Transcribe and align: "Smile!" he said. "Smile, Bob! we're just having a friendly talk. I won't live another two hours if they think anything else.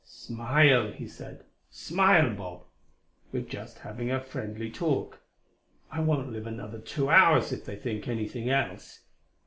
"Smile!" 0.03 0.93
he 0.93 1.07
said. 1.07 1.43
"Smile, 1.69 2.33
Bob! 2.33 2.63
we're 3.31 3.43
just 3.43 3.77
having 3.77 4.09
a 4.09 4.19
friendly 4.19 4.71
talk. 4.71 5.19
I 5.91 5.99
won't 5.99 6.31
live 6.31 6.47
another 6.47 6.79
two 6.79 7.11
hours 7.11 7.51
if 7.51 7.65
they 7.65 7.75
think 7.75 8.07
anything 8.07 8.49
else. 8.49 9.01